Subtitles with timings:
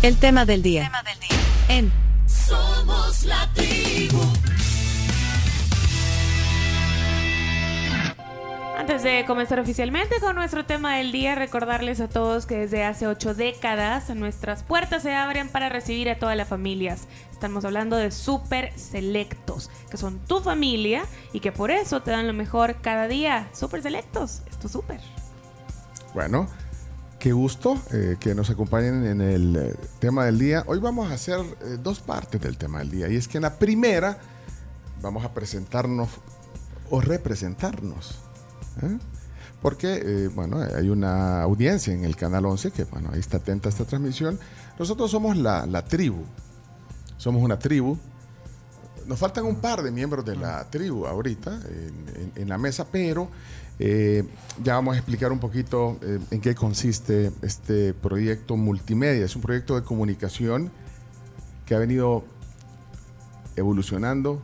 [0.00, 0.92] El tema del día.
[1.68, 1.92] En
[2.26, 4.20] Somos la tribu.
[8.76, 13.08] Antes de comenzar oficialmente con nuestro tema del día, recordarles a todos que desde hace
[13.08, 17.08] ocho décadas nuestras puertas se abren para recibir a todas las familias.
[17.32, 21.02] Estamos hablando de super selectos, que son tu familia
[21.32, 23.48] y que por eso te dan lo mejor cada día.
[23.52, 25.00] Super selectos, esto es súper.
[26.14, 26.48] Bueno,
[27.18, 30.64] qué gusto eh, que nos acompañen en el eh, tema del día.
[30.66, 33.08] Hoy vamos a hacer eh, dos partes del tema del día.
[33.08, 34.18] Y es que en la primera
[35.02, 36.08] vamos a presentarnos
[36.90, 38.18] o representarnos.
[39.60, 43.70] Porque, bueno, hay una audiencia en el Canal 11 que, bueno, ahí está atenta a
[43.70, 44.38] esta transmisión.
[44.78, 46.24] Nosotros somos la, tribu.
[47.16, 47.98] Somos una tribu.
[49.06, 51.58] Nos faltan un par de miembros de la tribu ahorita
[52.36, 53.28] en la mesa, pero
[53.78, 54.24] eh,
[54.62, 59.24] ya vamos a explicar un poquito eh, en qué consiste este proyecto multimedia.
[59.24, 60.70] Es un proyecto de comunicación
[61.64, 62.24] que ha venido
[63.56, 64.42] evolucionando,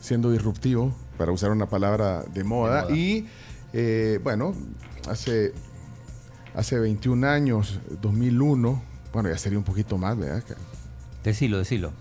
[0.00, 2.82] siendo disruptivo, para usar una palabra de moda.
[2.84, 2.96] moda.
[2.96, 3.26] Y
[3.72, 4.54] eh, bueno,
[5.08, 5.52] hace,
[6.54, 10.42] hace 21 años, 2001, bueno, ya sería un poquito más, ¿verdad?
[11.22, 11.92] Decilo, decilo.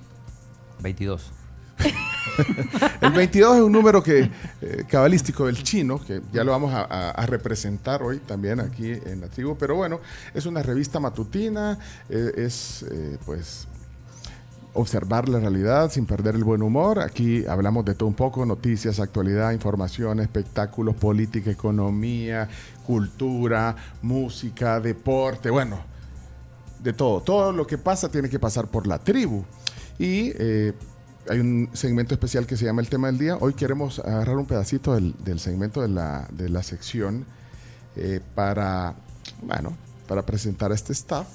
[0.81, 1.31] 22.
[3.01, 4.29] El 22 es un número que
[4.61, 9.27] eh, cabalístico del chino, que ya lo vamos a, representar hoy también aquí en la
[9.27, 9.99] tribu, pero bueno,
[10.33, 13.67] es una revista matutina, eh, es eh, pues
[14.73, 16.99] observar la realidad sin perder el buen humor.
[16.99, 22.49] Aquí hablamos de todo un poco, noticias, actualidad, información, espectáculos, política, economía,
[22.85, 25.79] cultura, música, deporte, bueno,
[26.81, 27.21] de todo.
[27.21, 29.45] Todo lo que pasa tiene que pasar por la tribu.
[29.99, 30.33] Y
[31.29, 33.37] hay un segmento especial que se llama El tema del día.
[33.39, 37.25] Hoy queremos agarrar un pedacito del, del segmento de la, de la sección
[37.95, 38.95] eh, para,
[39.41, 39.75] bueno,
[40.07, 41.27] para presentar a este staff.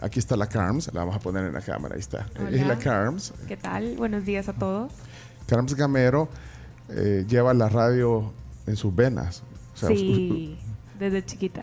[0.00, 2.26] Aquí está la Carms, la vamos a poner en la cámara, ahí está.
[2.38, 2.50] Hola.
[2.50, 3.32] Es la Carms.
[3.48, 3.96] ¿Qué tal?
[3.96, 4.92] Buenos días a todos.
[5.46, 6.28] Carms Gamero
[6.90, 8.32] eh, lleva la radio
[8.66, 9.42] en sus venas.
[9.74, 10.58] O sea, Sí,
[10.98, 11.62] desde chiquita.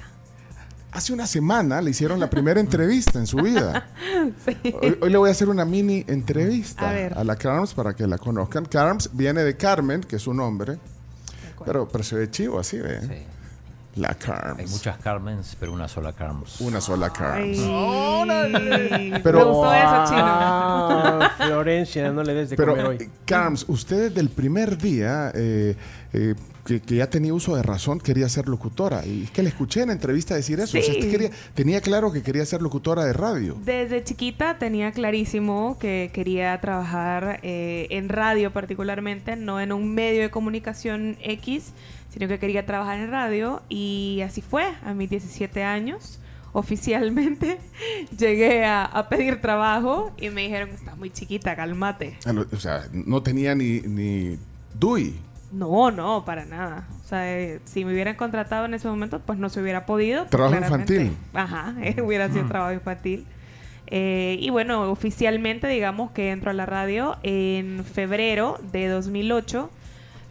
[0.93, 3.87] Hace una semana le hicieron la primera entrevista en su vida.
[4.81, 8.17] Hoy, hoy le voy a hacer una mini entrevista A la Carms para que la
[8.17, 8.65] conozcan.
[8.65, 10.77] Carms viene de Carmen, que es su nombre,
[11.65, 13.01] pero, pero se ve chivo así, ¿ve?
[13.01, 13.32] Sí.
[13.95, 14.71] La Hay Carms.
[14.71, 16.59] muchas Carmens, pero una sola Carms.
[16.61, 17.59] Una sola Carms.
[17.59, 20.21] Ay, Pero- me gustó eso, chino.
[20.25, 22.97] Ah, Florencia, no le des de Pero, comer hoy.
[23.01, 25.75] eh, Carms, usted desde el primer día eh,
[26.13, 29.05] eh, que, que ya tenía uso de razón quería ser locutora.
[29.05, 30.77] Y es que le escuché en la entrevista decir eso.
[30.77, 33.57] O sea, usted quería, tenía claro que quería ser locutora de radio.
[33.63, 40.21] Desde chiquita tenía clarísimo que quería trabajar eh, en radio particularmente, no en un medio
[40.21, 41.73] de comunicación X,
[42.13, 46.19] sino que quería trabajar en radio y así fue a mis 17 años.
[46.55, 47.59] Oficialmente
[48.17, 52.15] llegué a, a pedir trabajo y me dijeron, está muy chiquita, cálmate.
[52.25, 54.37] A lo- O sea, no tenía ni, ni
[54.79, 55.15] DUI.
[55.51, 56.87] No, no, para nada.
[57.03, 60.21] O sea, eh, si me hubieran contratado en ese momento, pues no se hubiera podido.
[60.21, 60.93] pues, Trabajo claramente.
[60.95, 61.17] infantil.
[61.33, 63.25] Ajá, eh, hubiera sido trabajo infantil.
[63.87, 69.69] Eh, y bueno, oficialmente digamos que entro a la radio en febrero de 2008.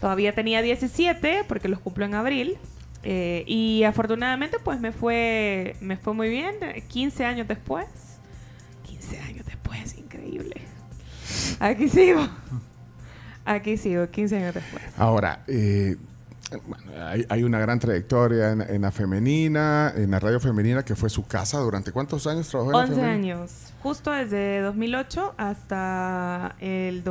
[0.02, 2.58] Todavía tenía 17 porque los cumplo en abril.
[3.04, 6.56] Eh, y afortunadamente pues me fue, me fue muy bien.
[6.60, 7.86] eh, 15 años después.
[8.84, 10.60] 15 años después, increíble.
[11.60, 12.28] Aquí sigo.
[13.44, 14.82] Aquí sigo, 15 años después.
[14.98, 15.96] Ahora, eh,
[16.66, 20.96] bueno, hay, hay una gran trayectoria en, en la femenina, en la radio femenina, que
[20.96, 21.58] fue su casa.
[21.58, 23.34] ¿Durante cuántos años trabajó en la 11 femenina?
[23.36, 23.52] años.
[23.84, 27.04] Justo desde 2008 hasta el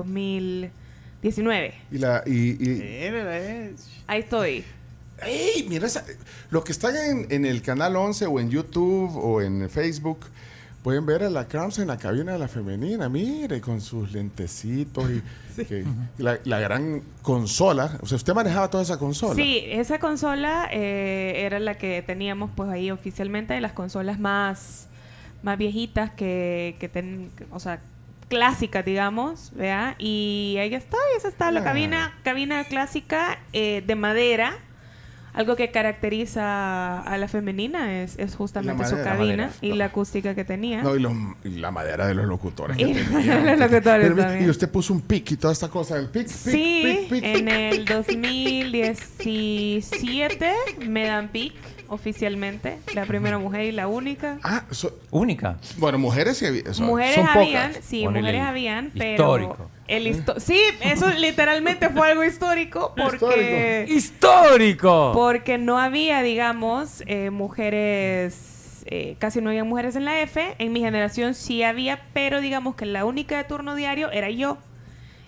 [1.21, 1.73] 2019.
[1.91, 3.73] Y la, y, y- Eh,
[4.07, 4.63] Ahí estoy.
[5.23, 5.65] ¡Ey!
[5.69, 6.03] Mira, esa-
[6.49, 10.19] los que están en, en el canal 11 o en YouTube o en Facebook
[10.81, 13.07] pueden ver a la Carms en la cabina de la femenina.
[13.07, 15.21] Mire, con sus lentecitos y
[15.63, 15.85] que-
[16.17, 17.99] la, la gran consola.
[18.01, 19.35] O sea, usted manejaba toda esa consola.
[19.35, 24.87] Sí, esa consola eh, era la que teníamos pues ahí oficialmente, las consolas más,
[25.43, 27.79] más viejitas que, que ten- o sea,
[28.31, 29.93] clásicas, digamos, ¿vea?
[29.99, 31.63] Y ahí está, esa está la Ah.
[31.65, 34.53] cabina, cabina clásica eh, de madera.
[35.33, 40.43] Algo que caracteriza a la femenina es, es justamente su cabina y la acústica que
[40.43, 40.81] tenía.
[40.83, 41.07] No, y,
[41.45, 42.75] y la madera de los locutores.
[42.75, 43.45] que Y tenían.
[43.45, 44.45] los locutores Pero, también.
[44.45, 47.23] y usted puso un pic y toda esta cosa del pic, pic, Sí, pic, pic,
[47.23, 47.53] en pic.
[47.53, 50.53] el 2017
[50.87, 51.53] me dan PIC
[51.91, 54.39] oficialmente, la primera mujer y la única.
[54.43, 55.57] Ah, so- Única.
[55.77, 56.63] bueno, mujeres sí había.
[56.79, 57.85] mujeres son habían, pocas.
[57.85, 59.69] sí, mujeres habían, pero histórico.
[59.87, 65.11] el histo- sí, eso literalmente fue algo histórico porque ¡Histórico!
[65.13, 70.55] porque no había, digamos, eh, mujeres eh, casi no había mujeres en la F.
[70.57, 74.57] En mi generación sí había, pero digamos que la única de turno diario era yo.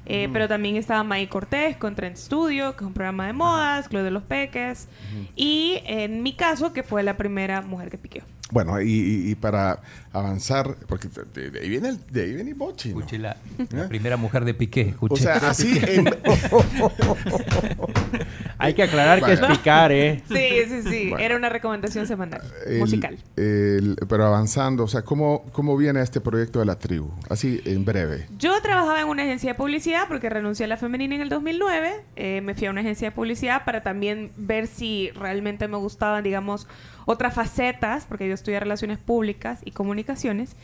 [0.06, 3.88] Eh, Pero también estaba May Cortés con Trend Studio, que es un programa de modas,
[3.88, 4.88] Club de los Peques.
[5.36, 8.24] Y en mi caso, que fue la primera mujer que piqueó.
[8.52, 9.80] Bueno, y, y- para
[10.12, 13.00] avanzar, porque de, de ahí viene el, de ahí viene Bochi, ¿no?
[13.00, 13.36] Escuché la,
[13.72, 14.94] la primera mujer de Piqué.
[15.00, 15.24] O Escuché.
[15.24, 16.06] sea, así en-
[18.58, 19.56] Hay que aclarar que es Bueno.
[19.56, 20.22] picar, ¿eh?
[20.28, 21.10] Sí, sí, sí.
[21.10, 21.26] Bueno.
[21.26, 23.18] Era una recomendación semanal, el- musical.
[23.36, 27.10] el- pero avanzando, o sea, ¿cómo, ¿cómo viene este proyecto de la tribu?
[27.30, 28.28] Así en breve.
[28.38, 32.02] Yo trabajaba en una agencia de publicidad porque renuncié a la femenina en el 2009.
[32.16, 36.24] Eh, me fui a una agencia de publicidad para también ver si realmente me gustaban,
[36.24, 36.68] digamos,
[37.06, 40.56] otras facetas, porque yo estudié relaciones públicas y comunicaciones.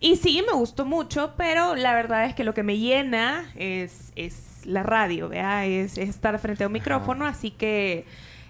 [0.00, 4.12] Y sí, me gustó mucho, pero la verdad es que lo que me llena es,
[4.16, 5.66] es la radio, ¿vea?
[5.66, 8.06] Es, es estar frente a un micrófono, así que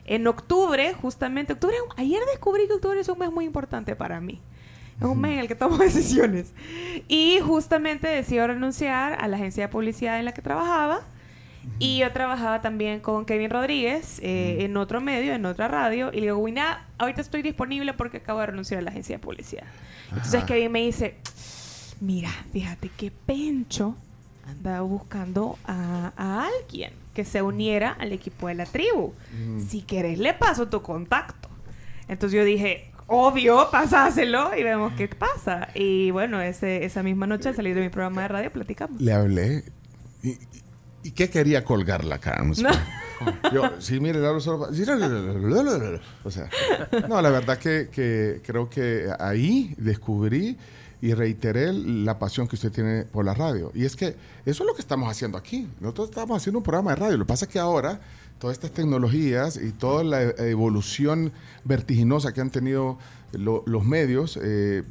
[0.06, 4.40] en octubre, justamente, octubre, ayer descubrí que octubre es un mes muy importante para mí.
[4.98, 6.52] Es un mes en el que tomo decisiones.
[7.08, 11.02] Y justamente decido renunciar a la agencia de publicidad en la que trabajaba.
[11.78, 16.10] Y yo trabajaba también con Kevin Rodríguez eh, en otro medio, en otra radio.
[16.12, 19.20] Y le digo, Wina, ahorita estoy disponible porque acabo de renunciar a la agencia de
[19.20, 19.64] publicidad.
[20.10, 20.44] Entonces.
[20.44, 21.16] Kevin me dice,
[22.00, 23.96] mira, fíjate que Pencho
[24.46, 29.14] anda buscando a, a alguien que se uniera al equipo de la tribu.
[29.68, 31.48] Si querés, le paso tu contacto.
[32.08, 35.68] Entonces yo dije, obvio, pasáselo y vemos qué pasa.
[35.74, 39.00] Y bueno, ese, esa misma noche al salir de mi programa de radio platicamos.
[39.00, 39.64] Le hablé.
[40.22, 42.62] ¿Y, qué quería colgar la Carms?
[42.62, 42.70] No.
[43.52, 44.72] Yo, sí, mire, solo.
[46.24, 46.48] O sea,
[47.08, 50.56] no, la verdad que, que creo que ahí descubrí
[51.02, 53.72] y reiteré la pasión que usted tiene por la radio.
[53.74, 55.66] Y es que eso es lo que estamos haciendo aquí.
[55.80, 57.16] Nosotros estamos haciendo un programa de radio.
[57.16, 58.00] Lo que pasa es que ahora
[58.38, 61.32] todas estas tecnologías y toda la evolución
[61.64, 62.98] vertiginosa que han tenido
[63.32, 64.82] lo- los medios, eh,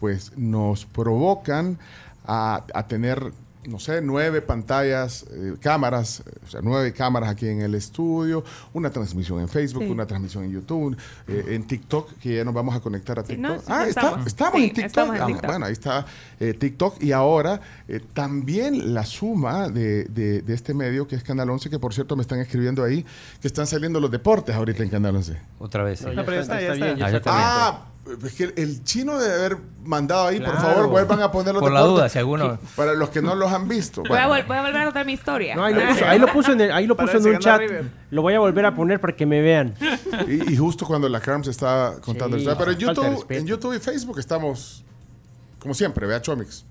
[0.00, 1.78] pues nos provocan
[2.26, 3.32] a, a tener,
[3.66, 8.44] no sé, nueve pantallas, eh, cámaras, eh, o sea, nueve cámaras aquí en el estudio,
[8.72, 9.90] una transmisión en Facebook, Sí.
[9.90, 10.96] una transmisión en YouTube,
[11.28, 13.50] eh, en TikTok, que ya nos vamos a conectar a Sí, TikTok.
[13.50, 14.26] no, sí, ah, está- estamos.
[14.26, 14.84] estamos Sí, en TikTok.
[14.86, 15.46] estamos en Ah, TikTok.
[15.46, 16.06] Bueno, ahí está
[16.40, 21.22] eh, TikTok y ahora eh, también la suma de, de- de este medio que es
[21.22, 23.04] Canal 11, que por cierto me están escribiendo ahí
[23.40, 25.36] que están saliendo los deportes ahorita en Canal 11.
[25.58, 26.02] Otra vez.
[26.02, 26.86] No, ya está, ya está.
[26.86, 27.44] bien, Ah, ya está bien.
[27.46, 27.84] Ah,
[28.26, 31.72] es que el chino debe haber mandado ahí, por favor, vuelvan a poner los Por
[31.72, 34.02] la duda, si alguno- Para los que no los han visto.
[34.06, 35.56] Voy a, vol- voy a volver a contar mi historia.
[35.56, 37.38] No, ahí, lo puso, ahí lo puso en, el- ahí lo puso en Parece un
[37.40, 37.62] chat.
[38.10, 39.74] Lo voy a volver a poner para que me vean.
[40.28, 42.58] y, y justo cuando la Carms está contando Sí, la historia.
[42.58, 44.84] Pero en YouTube, en YouTube y Facebook estamos,
[45.58, 46.64] como siempre, vea Chomix.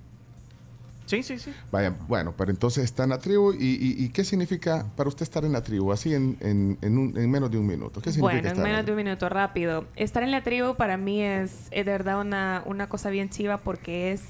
[1.06, 1.54] Sí, sí, sí.
[1.72, 3.54] Vaya, bueno, pero entonces está en la tribu.
[3.54, 5.92] ¿Y, y- y qué significa para usted estar en la tribu?
[5.92, 8.02] Así en, en- en un- en menos de un minuto.
[8.02, 9.86] ¿Qué significa Bueno, en estar menos de un minuto, rápido.
[9.96, 13.58] Estar en la tribu para mí es, es de verdad una, una cosa bien chiva
[13.58, 14.22] porque es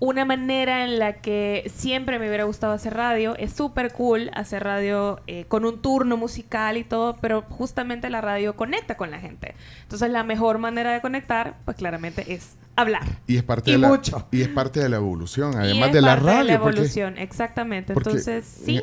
[0.00, 3.36] una manera en la que siempre me hubiera gustado hacer radio.
[3.36, 8.20] Es súper cool hacer radio eh, con un turno musical y todo, pero justamente la
[8.20, 9.54] radio conecta con la gente.
[9.84, 13.02] Entonces la mejor manera de conectar, pues claramente es hablar.
[13.26, 14.26] Y es parte Y de la, mucho.
[14.30, 16.44] Y es parte de la evolución, Y además es de la parte radio.
[16.52, 17.94] la porque- evolución, exactamente.
[17.94, 18.82] porque Entonces, sí.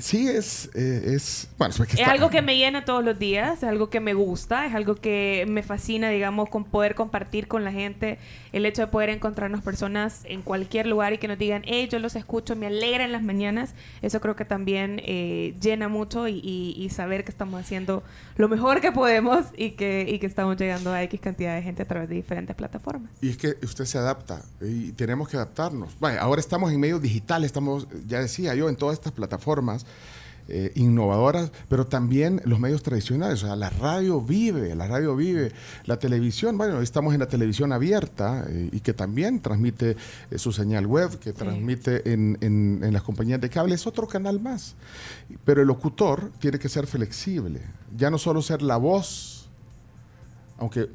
[0.00, 1.48] Sí, es, eh, es.
[1.58, 4.74] Bueno, es, algo que me llena todos los días, es algo que me gusta, es
[4.74, 8.18] algo que me fascina, digamos, con poder compartir con la gente,
[8.52, 11.98] el hecho de poder encontrarnos personas en cualquier lugar y que nos digan, hey, yo
[11.98, 16.40] los escucho, me alegra en las mañanas, eso creo que también eh, llena mucho y,
[16.42, 18.02] y- y saber que estamos haciendo
[18.36, 21.82] lo mejor que podemos y que, y que estamos llegando a X cantidad de gente
[21.82, 23.10] a través de diferentes plataformas.
[23.20, 25.98] Y es que usted se adapta y tenemos que adaptarnos.
[26.00, 29.84] Bueno, ahora estamos en medios digitales, estamos, ya decía yo, en todas estas plataformas
[30.52, 33.42] eh, innovadoras, pero también los medios tradicionales.
[33.44, 35.52] O sea, la radio vive, la radio vive.
[35.84, 39.96] La televisión, bueno, estamos en la televisión abierta eh, y que también transmite
[40.30, 44.08] eh, su señal web, que transmite en, en- en las compañías de cable, es otro
[44.08, 44.74] canal más.
[45.44, 47.60] Pero el locutor tiene que ser flexible,
[47.96, 49.36] ya no solo ser la voz
[50.58, 50.90] aunque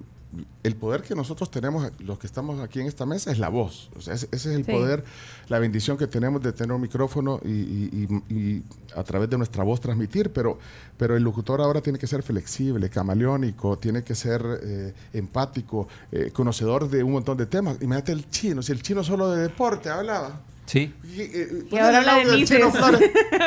[0.64, 3.90] el poder que nosotros tenemos, los que estamos aquí en esta mesa, es la voz.
[3.96, 4.72] O sea, ese, ese es el Sí.
[4.72, 5.04] poder,
[5.48, 8.64] la bendición que tenemos de tener un micrófono y, y- y- y
[8.96, 10.58] a través de nuestra voz transmitir, pero,
[10.98, 16.32] pero el locutor ahora tiene que ser flexible, camaleónico, tiene que ser eh, empático, eh,
[16.34, 17.78] conocedor de un montón de temas.
[17.82, 20.42] Imagínate el chino, si el chino solo de deporte hablaba.
[20.66, 20.94] Sí.
[21.04, 22.60] Y, eh, Y ahora habla de Mises.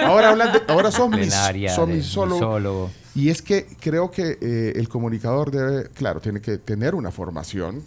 [0.05, 2.35] Ahora, habla de- ahora sos, mis, de misólogo.
[2.37, 2.91] misólogo.
[3.15, 7.83] Y es que creo que eh, el comunicador debe, claro, tiene que tener una formación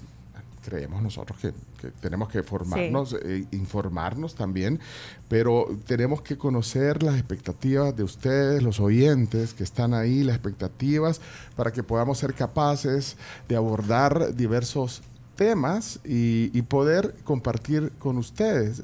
[0.64, 4.80] creemos nosotros que, que tenemos que formarnos, eh, informarnos también,
[5.28, 11.20] pero tenemos que conocer las expectativas de ustedes, los oyentes que están ahí, las expectativas,
[11.56, 13.18] para que podamos ser capaces
[13.50, 15.02] de abordar diversos
[15.36, 18.84] temas y, y poder compartir con ustedes.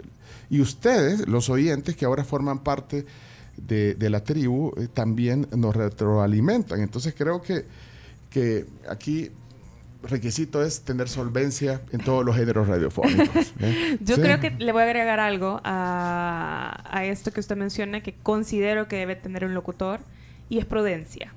[0.50, 3.06] Y ustedes, los oyentes que ahora forman parte
[3.58, 6.82] de, de la tribu, eh, también nos retroalimentan.
[6.82, 7.66] Entonces creo que,
[8.30, 9.32] que aquí
[10.04, 13.54] requisito es tener solvencia en todos los géneros radiofónicos.
[13.60, 13.98] ¿eh?
[14.02, 14.22] Yo Sí.
[14.22, 18.88] creo que le voy a agregar algo a, a esto que usted menciona que considero
[18.88, 20.00] que debe tener un locutor
[20.50, 21.34] y es prudencia.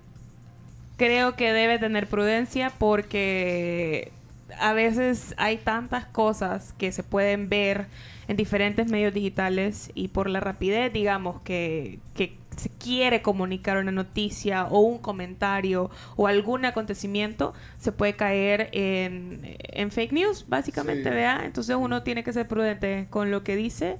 [0.99, 4.12] Creo que debe tener prudencia porque
[4.59, 7.87] a veces hay tantas cosas que se pueden ver
[8.28, 13.92] en diferentes medios digitales y por la rapidez, digamos, que, que se quiere comunicar una
[13.92, 21.04] noticia o un comentario o algún acontecimiento, se puede caer en, en fake news, básicamente,
[21.09, 21.14] Sí.
[21.14, 21.42] ¿vea?
[21.45, 23.97] Entonces uno tiene que ser prudente con lo que dice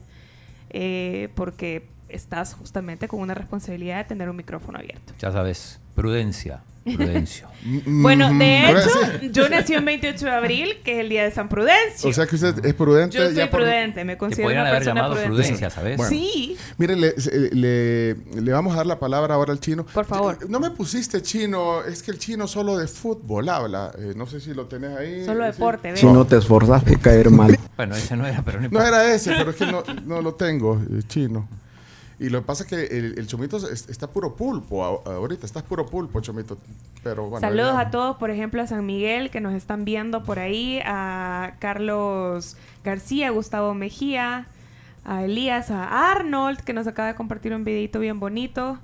[0.71, 5.14] eh, porque estás justamente con una responsabilidad de tener un micrófono abierto.
[5.19, 7.49] Ya sabes, prudencia, prudencio.
[7.65, 11.25] Mm, Bueno, de mm, hecho, yo nací el 28 de abril, que es el día
[11.25, 12.09] de San Prudencio.
[12.09, 13.19] O sea que usted es prudente.
[13.19, 15.37] yo soy ya por- prudente, me considero podrían una haber persona llamado prudente.
[15.43, 15.97] prudencia, ¿sabes?
[15.99, 16.11] Bueno.
[16.11, 19.85] Sí, Mire, le, se- le- le vamos a dar la palabra ahora al chino.
[19.85, 20.49] Por favor.
[20.49, 23.93] No me pusiste chino, es que el chino solo de fútbol habla.
[23.99, 25.25] Eh, no sé si lo tenés ahí.
[25.27, 25.53] solo Sí.
[25.53, 26.15] deporte, Si ¿ves?
[26.15, 27.59] no te esforzas de caer mal.
[27.77, 28.89] Bueno, ese no era, pero no No importa.
[28.89, 31.49] era ese, pero es que no, no lo tengo, eh, chino.
[32.21, 35.62] Y lo que pasa es que el, el chomito es- está puro pulpo ahorita, está
[35.65, 36.59] puro pulpo, chomito.
[37.03, 37.41] Pero bueno.
[37.41, 40.81] Saludos ya- a todos, por ejemplo, a San Miguel, que nos están viendo por ahí,
[40.85, 44.47] a Carlos García, Gustavo Mejía,
[45.05, 48.79] a Elías, a Arnold, que nos acaba de compartir un videito bien bonito.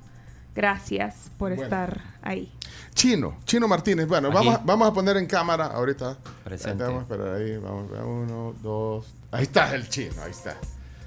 [0.55, 1.65] Gracias por Bueno.
[1.65, 2.51] estar ahí.
[2.95, 4.09] Chino, Chino Martínez.
[4.09, 4.37] Bueno, Aquí.
[4.39, 6.17] vamos, a- vamos a poner en cámara ahorita.
[6.45, 6.83] Presente.
[6.85, 7.59] Vamos a esperar ahí.
[7.59, 9.07] Vamos, uno, dos.
[9.31, 10.57] Ahí está el chino, ahí está.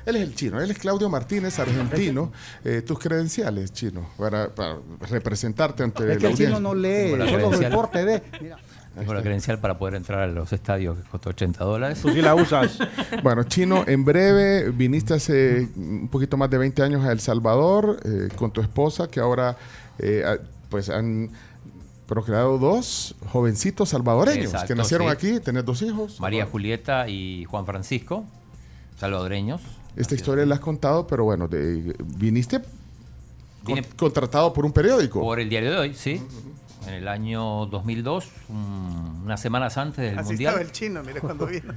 [0.06, 2.32] Él es el chino, él es Claudio Martínez, argentino.
[2.64, 4.78] Eh, tus credenciales, chino, para, para
[5.10, 8.24] representarte ante Es la que el chino no lee, solo deporte ve.
[8.42, 8.58] Mira.
[8.96, 12.02] Tengo la credencial para poder entrar a los estadios que costó 80 dólares.
[12.02, 12.80] Tú sí la usas.
[13.24, 18.00] Bueno, Chino, en breve viniste hace un poquito más de 20 años a El Salvador
[18.04, 19.58] eh, con tu esposa, que ahora
[20.00, 20.40] eh,
[20.70, 21.30] pues han
[22.08, 25.14] procreado dos jovencitos salvadoreños Exacto, que nacieron sí.
[25.14, 26.20] aquí, tenés dos hijos.
[26.20, 28.26] María Julieta y Juan Francisco,
[29.00, 29.62] salvadoreños.
[29.96, 32.62] Esta historia la has contado, pero bueno, de- viniste
[33.66, 35.20] Vine con- contratado por un periódico.
[35.22, 36.22] por el diario de hoy, sí.
[36.88, 40.54] En el año 2002, un- unas semanas antes del Así Mundial.
[40.54, 41.74] estaba el chino, mire cuando vino.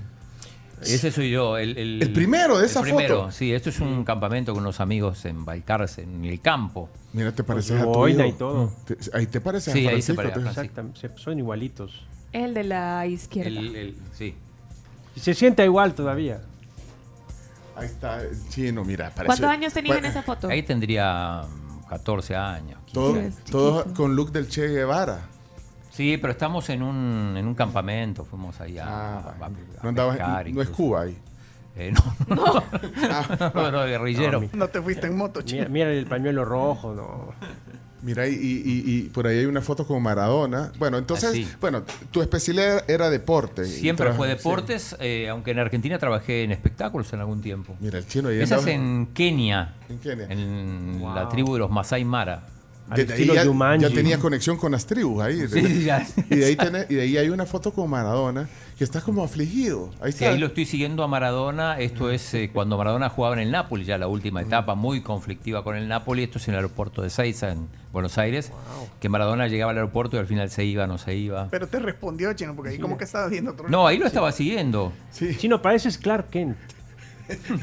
[0.80, 3.30] Ese soy yo, el, el, El primero de el esa primero, foto.
[3.30, 6.88] Sí, esto es un campamento con unos amigos en Balcarce, en el campo.
[7.12, 8.24] Mira, te pareces a tu hijo.
[8.24, 8.72] y todo.
[8.84, 10.40] Te- ahí te pareces Sí, a ahí se Francisco.
[10.42, 11.18] parece a Francisco.
[11.18, 12.04] Son igualitos.
[12.32, 13.48] Es el de la izquierda.
[13.60, 14.34] El- el- sí.
[15.14, 16.40] Y se siente igual todavía.
[17.76, 19.06] Ahí está el chino, mira.
[19.10, 20.48] Parece, ¿Cuántos años tenías en Bueno, esa foto?
[20.48, 22.78] Ahí tendría mm, 14 años.
[22.86, 23.34] 15 Todo- años.
[23.44, 24.02] Sí, Todos chiquito.
[24.02, 25.20] con look del Che Guevara.
[25.90, 29.48] Sí, pero estamos en un, en un campamento, fuimos ahí a, Ah, a- a
[29.82, 30.68] no, andabas- no es.
[30.70, 31.18] Cuba ahí.
[31.74, 32.44] Eh, no, no,
[33.54, 34.32] no, no, guerrillero.
[34.32, 35.62] No, mi- No te fuiste en moto, chino.
[35.70, 37.32] Mira, mira el pañuelo rojo, no.
[38.02, 40.73] Mira, y, y- y por ahí hay una foto con Maradona.
[40.78, 41.49] Bueno, entonces, Así.
[41.61, 43.64] bueno, tu especialidad era deporte.
[43.64, 44.35] Siempre fue sí.
[44.37, 47.76] deportes, eh, aunque en Argentina trabajé en espectáculos en algún tiempo.
[47.80, 50.26] Mira, el chino ahí Esa es andaba- en Kenia, ¿En Kenia?
[50.28, 51.14] en Wow.
[51.14, 52.42] la tribu de los Masai Mara.
[52.94, 53.86] Desde ahí ya, Jumanji.
[53.88, 55.46] ya tenía conexión con las tribus ahí.
[55.48, 56.06] Sí, sí, ya.
[56.28, 59.22] Y de ahí, tenés- y de ahí hay una foto con Maradona que está como
[59.24, 59.90] afligido.
[60.00, 60.30] Ahí Sí, está.
[60.34, 61.78] ahí lo estoy siguiendo a Maradona.
[61.78, 65.64] Esto es eh, cuando Maradona jugaba en el Napoli, ya la última etapa muy conflictiva
[65.64, 66.24] con el Napoli.
[66.24, 68.52] Esto es en el aeropuerto de Seiza, en Buenos Aires.
[69.00, 71.48] Que Maradona llegaba al aeropuerto y al final se iba, no se iba.
[71.50, 73.68] Pero te respondió, chino, porque ahí como que estaba viendo otro.
[73.70, 74.92] No, ahí lo estaba siguiendo.
[75.10, 75.34] Sí.
[75.38, 76.56] Chino, pareces Clark Kent.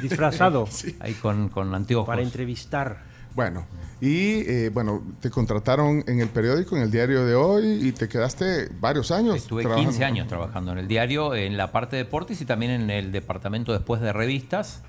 [0.01, 0.67] Disfrazado.
[0.99, 2.07] Ahí con, con anteojos.
[2.07, 3.03] Para entrevistar.
[3.35, 3.65] Bueno,
[4.01, 8.07] y eh, bueno, te contrataron en el periódico, en el diario de hoy, y te
[8.07, 9.35] quedaste varios años.
[9.35, 9.89] Estuve trabajando.
[9.91, 13.11] 15 años trabajando en el diario, en la parte de deportes y también en el
[13.11, 14.81] departamento después de revistas.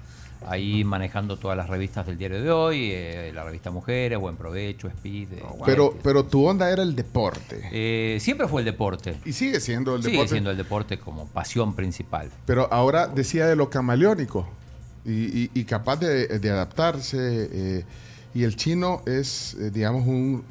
[0.46, 4.88] Ahí manejando todas las revistas del diario de hoy, eh, la revista Mujeres, Buen Provecho,
[4.88, 5.34] Speed.
[5.34, 7.68] eh, Pero, pero tu onda era el deporte.
[7.70, 9.16] eh, siempre fue el deporte.
[9.26, 10.30] Y sigue siendo el Sigue deporte.
[10.32, 12.30] siendo el deporte como pasión principal.
[12.46, 14.48] Pero ahora decía de lo camaleónico
[15.04, 17.84] y, y- y capaz de, de adaptarse.
[18.34, 20.44] Y el chino es, eh, digamos, un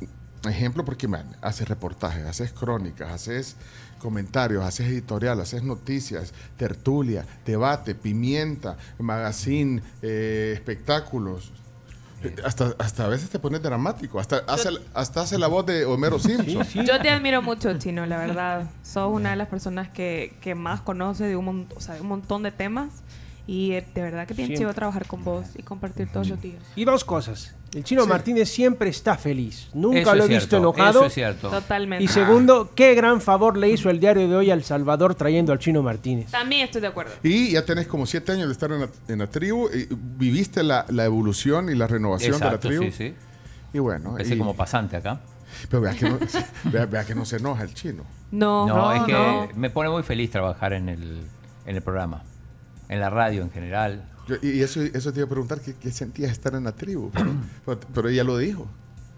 [0.47, 3.55] ejemplo porque man, haces reportajes, haces crónicas, haces
[3.99, 11.51] comentarios, haces editorial, haces noticias, tertulia, debate, pimienta, magazine, eh, espectáculos.
[12.43, 14.19] Hasta, hasta a veces te pones dramático.
[14.19, 16.63] Hasta hace, hasta hace la voz de Homero Simpson.
[16.85, 18.69] Yo te admiro mucho, Chino, la verdad.
[18.83, 22.01] Sos una de las personas que, que más conoce de un, mon- o sea, de
[22.01, 22.89] un montón de temas.
[23.49, 26.61] Y eh, de verdad que bien chido trabajar con vos y compartir todos los días.
[26.75, 27.55] Y dos cosas.
[27.73, 29.69] El chino Martínez siempre está feliz.
[29.73, 30.99] Nunca Eso lo he visto cierto, enojado.
[30.99, 31.49] Eso es cierto.
[31.49, 32.03] Totalmente.
[32.03, 35.57] Y segundo, qué gran favor le hizo el diario de hoy al Salvador trayendo al
[35.57, 36.29] chino Martínez.
[36.29, 37.11] También estoy de acuerdo.
[37.23, 39.67] Y ya tenés como siete años de estar en la, en la tribu.
[39.73, 42.83] y viviste la, la evolución y la renovación de la Exacto, tribu.
[42.83, 43.13] sí, sí.
[43.73, 44.11] Y bueno.
[44.11, 45.21] Empecé y- como pasante acá.
[45.69, 46.19] pero vea que, no,
[46.65, 48.03] vea, vea que no se enoja el chino.
[48.31, 49.47] No, No, es que no.
[49.55, 51.21] me pone muy feliz trabajar en el,
[51.65, 52.23] en el programa.
[52.89, 54.03] En la radio en general.
[54.27, 57.11] Yo- y eso, eso te iba a preguntar, ¿qué, qué sentías estar en la tribu?
[57.93, 58.67] Pero, ella lo dijo.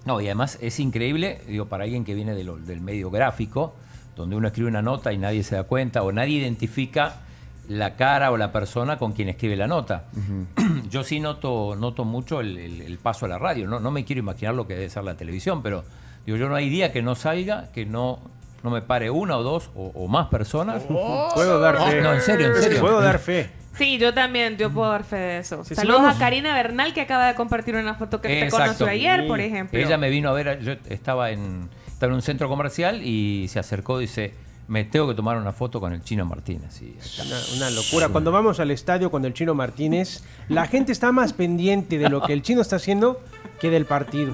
[0.05, 3.73] No, y además es increíble, digo, para alguien que viene de lo- del medio gráfico,
[4.15, 7.21] donde uno escribe una nota y nadie se da cuenta o nadie identifica
[7.69, 10.05] la cara o la persona con quien escribe la nota.
[10.89, 13.67] Yo sí noto, noto mucho el, el- el paso a la radio.
[13.67, 15.83] No, no me quiero imaginar lo que debe ser la televisión, pero
[16.25, 18.19] digo, yo no hay día que no salga, que no,
[18.63, 20.83] no me pare una o dos o, o más personas.
[20.83, 22.01] Puedo dar No, fe.
[22.01, 22.81] no, en serio, en serio.
[22.81, 23.49] Puedo dar fe.
[23.77, 25.63] Sí, yo también, yo puedo dar fe de eso.
[25.63, 29.27] Sí, Saludos a Karina Bernal que acaba de compartir una foto que te conoció ayer,
[29.27, 29.79] por ejemplo.
[29.79, 33.59] Ella me vino a ver, yo estaba en, estaba en un centro comercial y se
[33.59, 34.33] acercó y dice,
[34.67, 36.81] me tengo que tomar una foto con el chino Martínez.
[36.81, 36.97] Y.
[37.25, 38.09] Una, una locura.
[38.09, 42.21] Cuando vamos al estadio con el chino Martínez, la gente está más pendiente de lo
[42.21, 43.21] que el chino está haciendo
[43.59, 44.33] que del partido.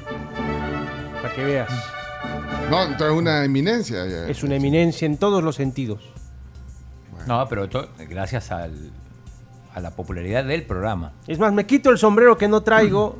[1.21, 1.69] Para que veas.
[2.69, 4.05] No, entonces es una eminencia.
[4.07, 4.27] ya.
[4.27, 6.01] Es una eminencia en todos los sentidos.
[7.27, 7.67] No, pero
[8.09, 8.91] gracias al,
[9.77, 11.13] a la popularidad del programa.
[11.27, 13.19] Es más, me quito el sombrero que no traigo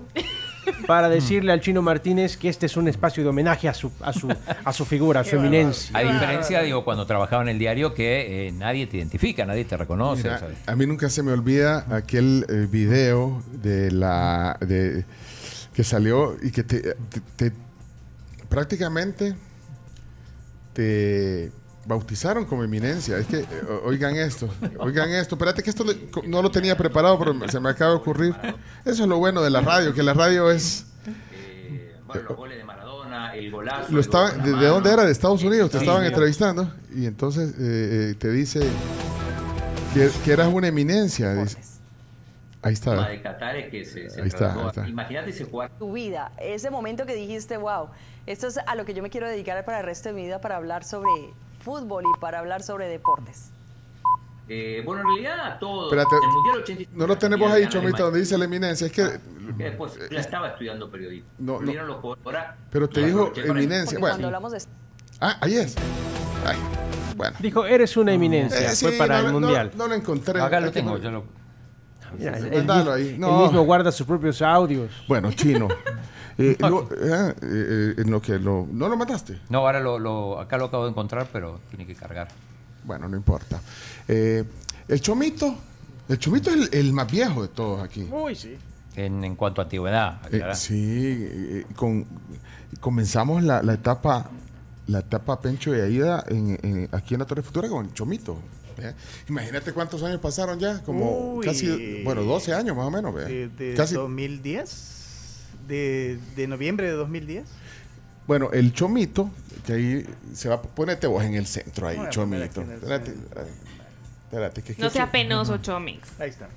[0.87, 4.11] para decirle al chino Martínez que este es un espacio de homenaje a su, a
[4.11, 4.27] su,
[4.65, 5.95] a su figura, a su eminencia.
[5.97, 9.77] A diferencia, digo, cuando trabajaba en el diario, que eh, nadie te identifica, nadie te
[9.77, 10.23] reconoce.
[10.23, 10.57] Mira, ¿sabes?
[10.65, 15.05] a mí nunca se me olvida aquel eh, video de la de
[15.75, 17.53] que salió y que te, te- te-
[18.49, 19.35] prácticamente
[20.73, 21.51] te
[21.87, 23.17] bautizaron como eminencia.
[23.17, 23.47] Es que eh,
[23.85, 25.35] oigan esto, oigan esto.
[25.35, 28.35] Espérate que esto le- no lo tenía preparado, pero se me acaba de ocurrir.
[28.85, 30.85] Eso es lo bueno de la radio, que la radio es
[32.05, 33.91] bueno, los goles de Maradona, el golazo.
[33.91, 35.03] lo estaba, ¿de, de dónde era?
[35.05, 35.71] De Estados Unidos.
[35.71, 36.07] Te estaban sí.
[36.07, 38.61] entrevistando y entonces eh, eh, te dice
[39.93, 41.33] que, que eras una eminencia.
[41.33, 41.57] dice.
[42.61, 43.07] Ahí está.
[43.07, 44.87] de Qatar es que se, Ahí está, ahí está.
[44.87, 45.71] Imagínate ese jugar.
[45.77, 47.87] tu vida, ese momento que dijiste, wow,
[48.25, 50.41] esto es a lo que yo me quiero dedicar para el resto de mi vida,
[50.41, 51.09] para hablar sobre
[51.67, 53.49] fútbol y para hablar sobre deportes.
[54.49, 55.87] Eh, bueno, en realidad todo.
[55.91, 58.87] Espérate, el Mundial 85 no lo tenemos ahí, Chomito, donde dice la eminencia.
[58.87, 59.19] Es que,
[59.57, 61.29] Que después ya estaba estudiando periodismo.
[61.39, 61.73] No, no.
[61.83, 63.99] Los ahora- pero te dijo eminencia.
[63.99, 64.59] Bueno, cuando hablamos de
[65.19, 65.75] ah, ahí es.
[66.45, 66.57] Ay,
[67.17, 67.35] bueno.
[67.39, 68.71] Dijo, eres una eminencia.
[68.71, 69.71] Eh, Fue sí, para no, el no- mundial.
[69.75, 70.39] No, lo encontré.
[70.39, 71.23] Acá lo tengo, no- yo lo.
[72.17, 73.15] Mira, Mándalo mismo- ahí.
[73.17, 73.41] No.
[73.43, 74.91] mismo guarda sus propios audios.
[75.07, 75.67] Bueno, chino.
[76.39, 79.39] Eh, lo- eh, eh, en lo que lo, ¿No lo mataste?
[79.49, 82.27] No, ahora lo, lo- acá lo acabo de encontrar, pero tiene que cargar.
[82.83, 83.59] Bueno, no importa.
[84.07, 84.43] Eh,
[84.87, 85.55] el chomito.
[86.07, 88.07] El chomito es el, el más viejo de todos aquí.
[88.11, 88.55] Uy, sí.
[88.95, 90.19] En, en cuanto a antigüedad.
[90.31, 90.75] Eh, sí,
[91.27, 92.05] eh, con,
[92.79, 94.29] comenzamos la, la etapa
[94.85, 98.37] la etapa Pencho y Aida en, en- aquí en la Torre Futura con el Chomito.
[99.29, 101.45] Imagínate cuántos años pasaron ya, como Uy.
[101.45, 103.13] casi, bueno, 12 años más o menos.
[103.13, 103.25] ¿ve?
[103.25, 105.37] De, de Casi, 2010,
[105.67, 107.45] de, de noviembre de 2010.
[108.27, 109.29] bueno, el Chomito,
[109.65, 112.61] que ahí se va a ponerte vos en el centro ahí, Chomito.
[112.61, 113.13] el Espérate,
[114.25, 116.07] espérate, que- No que- sea penoso, Chomix.
[116.19, 116.49] Ahí está.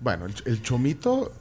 [0.00, 1.32] Bueno, el, el Chomito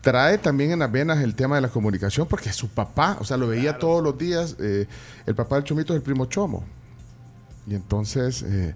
[0.00, 3.36] trae también en las venas el tema de la comunicación porque su papá, o sea,
[3.36, 4.56] lo veía todos los días.
[4.58, 4.86] eh,
[5.26, 6.64] el papá del Chomito es el primo Chomo.
[7.66, 8.74] Y entonces, eh,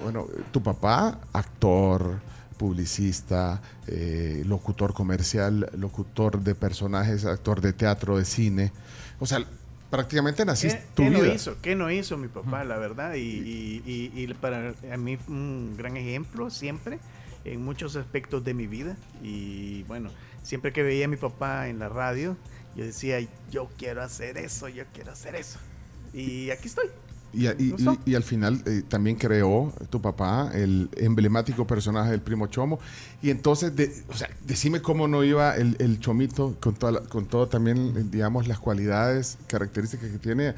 [0.00, 2.20] bueno, tu papá, actor,
[2.56, 8.72] publicista, eh, locutor comercial, locutor de personajes, actor de teatro, de cine.
[9.18, 9.44] O sea,
[9.90, 11.18] prácticamente naciste ¿Qué, tu qué vida.
[11.28, 11.56] no hizo?
[11.60, 13.14] ¿Qué no hizo mi papá, la verdad?
[13.14, 16.98] Y, y- y- y para a mí fue un gran ejemplo siempre
[17.44, 18.96] en muchos aspectos de mi vida.
[19.22, 20.10] Y bueno,
[20.42, 22.36] siempre que veía a mi papá en la radio,
[22.76, 23.18] yo decía,
[23.50, 25.58] yo quiero hacer eso, yo quiero hacer eso.
[26.14, 26.86] Y aquí estoy.
[27.34, 32.20] Y, y- y- y al final eh, también creó tu papá el emblemático personaje del
[32.20, 32.78] primo Chomo.
[33.22, 37.00] Y entonces, de- o sea, decime cómo no iba el, el Chomito con toda la-
[37.00, 40.54] con todo también, digamos, las cualidades, características que tiene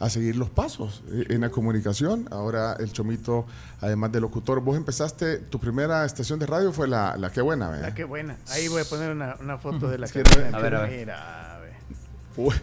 [0.00, 2.28] a seguir los pasos eh, en la comunicación.
[2.30, 3.46] Ahora el Chomito,
[3.80, 7.68] además de locutor, vos empezaste, tu primera estación de radio fue la, la Qué Buena,
[7.70, 7.88] ¿verdad?
[7.90, 8.36] Ah, qué buena.
[8.50, 10.20] Ahí voy a poner una, una foto de la Sí, que
[10.54, 10.98] a ver, a ver.
[11.00, 11.67] Mira, a ver.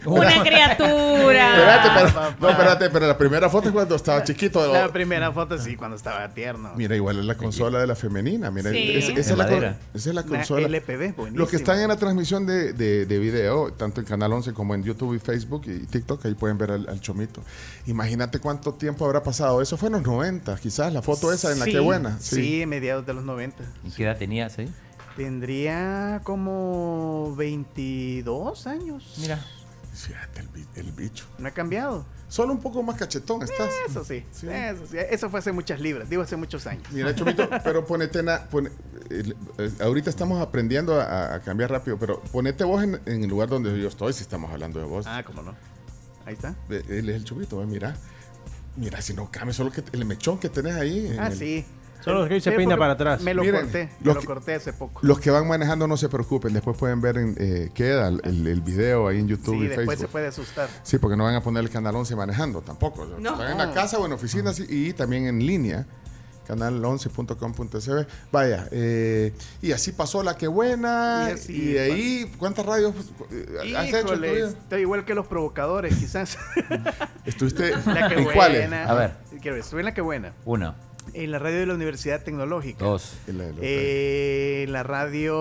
[0.05, 1.55] Una criatura.
[1.55, 4.71] Espérate, pero, no, espérate, pero la primera foto es cuando estaba chiquito.
[4.71, 6.71] La primera foto sí, cuando estaba tierno.
[6.75, 8.51] Mira, igual es la consola de la femenina.
[8.51, 8.93] Mira, Sí.
[8.95, 10.67] es- esa, es la, esa es la consola.
[10.67, 11.27] Buenísimo.
[11.37, 14.75] Los que están en la transmisión de, de, de video, tanto en Canal 11 como
[14.75, 17.41] en YouTube y Facebook y TikTok, ahí pueden ver al, al Chomito.
[17.85, 19.61] Imagínate cuánto tiempo habrá pasado.
[19.61, 22.17] Eso fue en los 90, quizás, la foto esa en la Sí, que buena.
[22.19, 23.63] Sí, mediados de los 90.
[23.85, 24.71] ¿Y qué edad tenías ahí?
[25.17, 29.15] Tendría como 22 años.
[29.19, 29.39] Mira.
[29.95, 31.25] Fíjate, el, el bicho.
[31.37, 32.05] No ha cambiado.
[32.27, 33.69] Solo un poco más cachetón estás.
[33.89, 34.47] Eso sí, Sí.
[34.49, 34.97] Eso sí.
[35.09, 36.09] Eso fue hace muchas libras.
[36.09, 36.83] Digo, hace muchos años.
[36.91, 38.21] Mira, Chomito, pero ponete
[39.09, 43.47] eh, ahorita estamos aprendiendo a, a cambiar rápido, pero ponete vos en, en el lugar
[43.49, 45.05] donde yo estoy, si estamos hablando de vos.
[45.07, 45.55] Ah, cómo no.
[46.25, 46.55] Ahí está.
[46.69, 47.95] Eh, Él es el Chomito, eh, mira.
[48.75, 51.07] Mira, si no cambia, solo que el mechón que tenés ahí.
[51.07, 51.65] en Ah, el- sí.
[52.05, 53.21] Solo que hoy se peina para atrás.
[53.21, 53.89] Me lo Miren, corté.
[53.99, 54.99] Me los lo que- corté hace poco.
[55.03, 58.47] Los que van manejando no se preocupen, después pueden ver, en, eh, queda el, el-
[58.47, 60.69] el video ahí en YouTube Sí, y después se puede asustar.
[60.83, 63.05] Sí, porque no van a poner el canal 11 manejando tampoco.
[63.19, 63.31] No.
[63.33, 65.85] Están en la casa o en oficinas y, y también en línea,
[66.47, 68.05] canal11.com.sb.
[68.31, 71.27] Vaya, eh, y así pasó la que buena.
[71.27, 72.93] Y Y, así de ahí, ¿cuántas radios
[73.31, 73.97] eh, has hecho?
[74.13, 76.37] Híjole, estoy igual que los provocadores, quizás.
[77.25, 78.33] Estuviste La que en buena.
[78.33, 78.71] cuáles?
[78.71, 79.13] A ver.
[79.41, 80.33] Quiero ver, estuve en la que buena.
[80.45, 80.75] Una,
[81.13, 82.83] En la radio de la Universidad Tecnológica.
[82.83, 85.33] dos, En la de los- Eh, en la radio.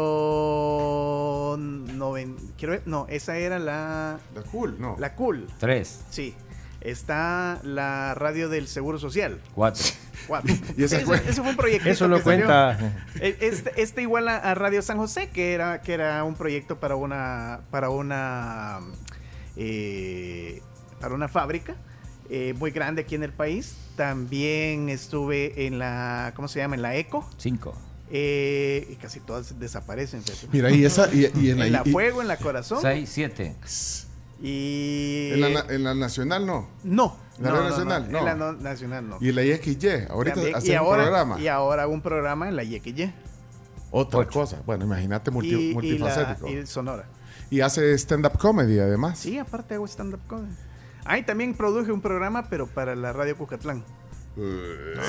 [1.58, 4.18] noven- quiero ver, no, esa era la.
[4.34, 4.96] La cool, no.
[4.98, 5.46] La Cool.
[5.58, 6.34] tres, Sí.
[6.80, 9.40] Está la radio del Seguro Social.
[9.54, 9.82] cuatro.
[10.28, 10.54] Cuatro.
[10.76, 11.88] Y Sí, fue- eso, eso fue un proyecto.
[11.88, 12.78] Eso lo cuenta.
[13.20, 16.96] Este, este igual a, a Radio San José, que era, que era un proyecto para
[16.96, 17.60] una.
[17.70, 18.80] para una.
[19.56, 20.60] eh,
[21.00, 21.74] para una fábrica.
[22.30, 23.74] Eh, muy grande aquí en el país.
[23.96, 26.32] También estuve en la.
[26.36, 26.74] ¿Cómo se llama?
[26.74, 27.28] En la ECO.
[27.38, 27.74] Cinco.
[28.10, 30.22] eh, y casi todas desaparecen.
[30.52, 31.12] Mira, y esa.
[31.12, 32.78] Y, y en en la, la y- Fuego, en la Corazón.
[32.82, 33.54] Seis, siete.
[34.42, 35.30] Y.
[35.32, 36.68] en la na- en la nacional, no.
[36.82, 37.16] no.
[37.40, 38.04] ¿La no, nacional?
[38.06, 38.18] no, No.
[38.18, 39.18] En la no- nacional no.
[39.20, 39.88] Y en la IXY.
[40.08, 41.40] Ahorita También, hacen y un ahora, programa.
[41.40, 43.12] Y ahora hago un programa en la YXY.
[43.90, 44.30] Otra Ocho.
[44.30, 44.62] cosa.
[44.66, 46.48] Bueno, imagínate multi- y, y, la, multifacético.
[46.48, 47.06] y Sonora.
[47.50, 49.18] Y hace stand-up comedy, además.
[49.18, 50.54] Sí, aparte hago stand-up comedy.
[51.04, 53.84] Ah, y también produje un programa, pero para la radio Cucatlán.
[54.36, 54.42] Sí,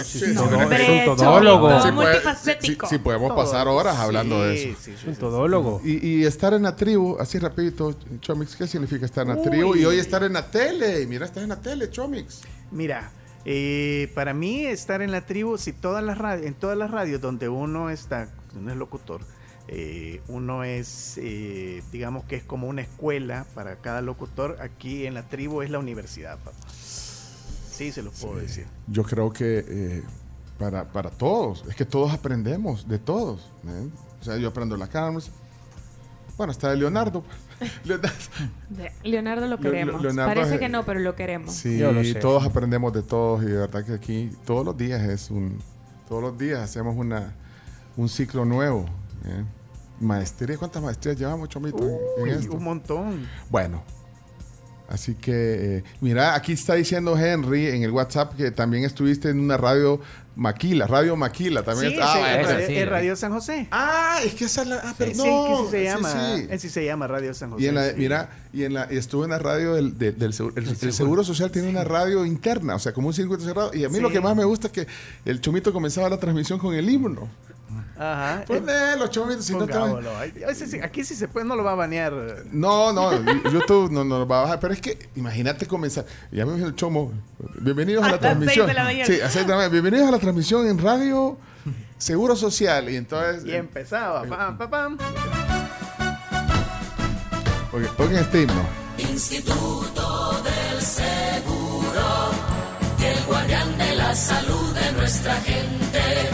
[0.04, 1.70] sí, sí, es un todólogo.
[1.94, 2.88] Multifacético.
[2.88, 3.38] sí, podemos Todo.
[3.44, 4.78] pasar horas hablando de eso.
[4.80, 5.20] sí, sí, Es un sí.
[5.20, 5.82] todólogo.
[5.84, 9.50] Y, y estar en la tribu, así rapidito, Chomix, ¿qué significa estar en la Uy.
[9.50, 9.76] tribu?
[9.76, 11.08] Y hoy estar en la tele.
[11.08, 12.42] Mira, estás en la tele, Chomix.
[12.70, 13.10] Mira,
[13.46, 17.50] eh, para mí estar en la tribu, si todas las en todas las radios donde
[17.50, 19.22] uno está, uno es locutor,
[19.68, 25.14] eh, uno es, eh, digamos que es como una escuela para cada locutor, aquí en
[25.14, 26.58] la tribu es la universidad, papá.
[26.72, 28.66] Sí, se los puedo decir.
[28.88, 30.04] Yo creo que eh,
[30.58, 33.52] para, para todos, es que todos aprendemos de todos.
[33.68, 33.90] ¿eh?
[34.22, 35.30] O sea, yo aprendo la Carms.
[36.38, 37.24] Bueno, hasta de Leonardo.
[39.04, 39.48] Leonardo.
[39.48, 40.02] Lo queremos.
[40.02, 41.54] Leonardo Parece es- que no, pero lo queremos.
[41.54, 42.16] Sí, Yo lo sé.
[42.16, 45.60] todos aprendemos de todos y de verdad que aquí todos los días es un,
[46.08, 47.34] todos los días hacemos una,
[47.98, 48.86] un ciclo nuevo.
[49.26, 49.44] ¿Eh?
[50.00, 51.78] Maestría, ¿cuántas maestrías llevamos, Chomito,
[52.18, 52.54] en esto?
[52.54, 53.28] un montón.
[53.50, 53.82] Bueno,
[54.90, 59.40] así que, eh, mira, aquí está diciendo Henry en el WhatsApp que también estuviste en
[59.40, 60.00] una radio
[60.36, 61.92] Maquila, Radio Maquila también.
[61.94, 63.68] Sí, está- sí, ah, en esa Radio- sí, San José.
[63.72, 65.16] ah, es que esa es la, ah, Sí, perdón.
[65.16, 66.60] sí, que sí se llama, sí.
[66.60, 67.64] sí se llama Radio San José.
[67.64, 67.96] Y en la, sí.
[67.98, 70.92] mira, y en la, y estuve en la radio del, del- del seguro, el, el
[70.94, 73.72] seguro social tiene una radio interna, o sea, como un circuito cerrado.
[73.74, 74.02] Y a mí Sí.
[74.02, 74.88] lo que más me gusta es que
[75.24, 77.30] el chomito comenzaba la transmisión con el himno.
[77.98, 78.44] Ajá.
[78.46, 80.00] Ponelo, chomito, si no te va-
[80.84, 82.14] Aquí sí se puede, no lo va a banear.
[82.52, 83.12] No, no,
[83.50, 84.60] YouTube no nos va a bajar.
[84.60, 86.06] Pero es que imagínate comenzar.
[86.32, 87.14] Ya me dijo el chomo.
[87.60, 88.66] Bienvenidos a, A la transmisión.
[88.66, 89.06] seis de la mañana.
[89.06, 89.72] Sí, a seis de la mañana.
[89.72, 91.38] Bienvenidos a la transmisión en Radio
[91.98, 92.90] Seguro Social.
[92.90, 93.46] Y entonces.
[93.46, 94.24] Y empezaba.
[94.24, 94.98] Pam, pam, pam.
[97.72, 98.62] Oye, pongan este himno.
[98.98, 102.32] Instituto del Seguro,
[103.04, 106.30] el guardián de la salud de nuestra gente.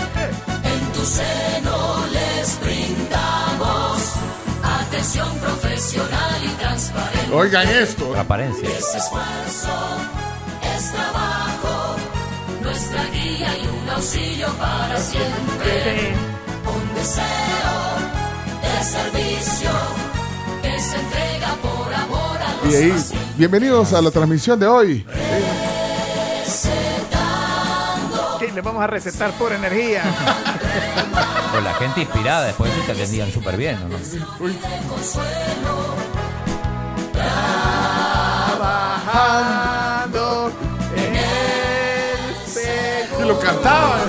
[1.01, 4.01] Tu seno les brindamos
[4.61, 7.33] atención profesional y transparente.
[7.33, 8.05] Oigan esto.
[8.11, 8.69] Transparencia.
[8.69, 9.71] Es esfuerzo,
[10.77, 11.95] es trabajo,
[12.61, 16.13] nuestra guía y un auxilio para siempre.
[16.67, 17.81] Un deseo
[18.61, 19.71] de servicio
[20.61, 23.37] que se entrega por amor a los Y ahí, pacientes.
[23.37, 25.05] bienvenidos a la transmisión de hoy.
[28.53, 30.03] Le vamos a recetar por energía.
[31.51, 33.97] Pues la gente inspirada después te atendían súper bien, ¿o ¿no?
[39.21, 40.51] Trabajando
[40.95, 43.25] en el seguro.
[43.25, 43.99] Y lo cantaban.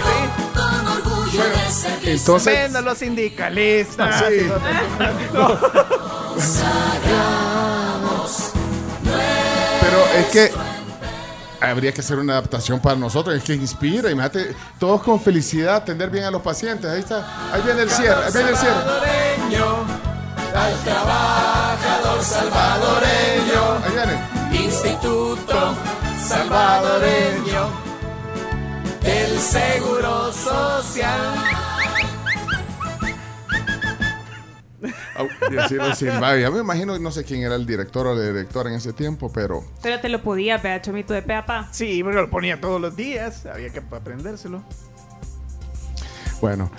[0.55, 2.13] Con orgullo de servicio.
[2.13, 4.25] Entonces, Menos los sindicalistas.
[4.29, 4.35] Sí.
[4.35, 5.59] y los-
[9.81, 10.53] Pero es que
[11.71, 16.11] habría que hacer una adaptación para nosotros, es que inspira, imagínate, todos con felicidad, atender
[16.11, 18.75] bien a los pacientes, ahí está, ahí viene el cierre, ahí viene el cierre.
[20.55, 24.65] al trabajador salvadoreño, Ahí viene.
[24.65, 25.75] Instituto
[26.27, 27.69] Salvadoreño
[29.01, 31.72] del Seguro Social.
[35.17, 36.37] Au, y así lo silbaba.
[36.37, 39.31] Ya me imagino, no sé quién era el director o la directora en ese tiempo,
[39.33, 41.69] pero Pero te lo podía, pea, chomito de pe a pa.
[41.73, 44.63] Sí, porque lo ponía todos los días, había que aprendérselo.
[46.41, 46.71] bueno.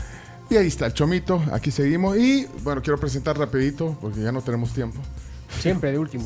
[0.49, 2.17] Y ahí está el chomito, aquí seguimos.
[2.17, 4.99] Y bueno, quiero presentar rapidito, porque ya no tenemos tiempo.
[5.59, 6.25] Siempre de último.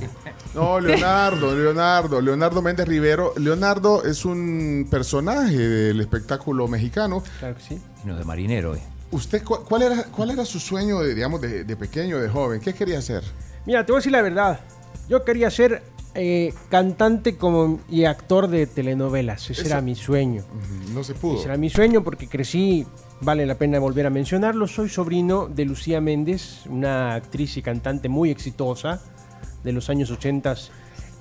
[0.56, 3.34] No, Leonardo, Leonardo, Leonardo Méndez Rivero.
[3.38, 7.24] Leonardo es un personaje del espectáculo mexicano.
[7.40, 7.82] Claro que sí.
[8.06, 8.82] No, de marinero, eh.
[9.12, 12.60] ¿Usted cu- cuál era, cuál era su sueño, de, digamos, de, de pequeño, de joven?
[12.60, 13.24] ¿Qué quería hacer?
[13.66, 14.60] Mira, te voy a decir la verdad.
[15.08, 15.82] Yo quería ser
[16.16, 19.44] eh, cantante como, y actor de telenovelas.
[19.50, 20.44] Ese Eso- era mi sueño.
[20.94, 21.38] No se pudo.
[21.38, 22.86] Ese era mi sueño porque crecí,
[23.22, 24.68] vale la pena volver a mencionarlo.
[24.68, 29.02] Soy sobrino de Lucía Méndez, una actriz y cantante muy exitosa
[29.64, 30.56] de los años 80